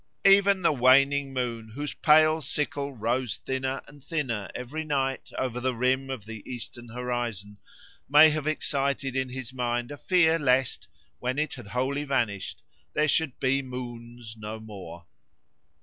Even 0.25 0.63
the 0.63 0.73
waning 0.73 1.31
moon, 1.31 1.69
whose 1.75 1.93
pale 1.93 2.41
sickle 2.41 2.95
rose 2.95 3.37
thinner 3.37 3.83
and 3.87 4.03
thinner 4.03 4.49
every 4.55 4.83
night 4.83 5.29
over 5.37 5.59
the 5.59 5.75
rim 5.75 6.09
of 6.09 6.25
the 6.25 6.41
eastern 6.51 6.89
horizon, 6.89 7.59
may 8.09 8.31
have 8.31 8.47
excited 8.47 9.15
in 9.15 9.29
his 9.29 9.53
mind 9.53 9.91
a 9.91 9.97
fear 9.97 10.39
lest, 10.39 10.87
when 11.19 11.37
it 11.37 11.53
had 11.53 11.67
wholly 11.67 12.03
vanished, 12.03 12.63
there 12.93 13.07
should 13.07 13.39
be 13.39 13.61
moons 13.61 14.35
no 14.35 14.59
more. 14.59 15.05